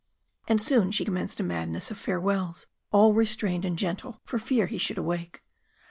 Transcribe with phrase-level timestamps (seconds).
[0.47, 4.79] And soon she commenced a madness of farewells all restrained and gentle for fear he
[4.79, 5.43] should awake.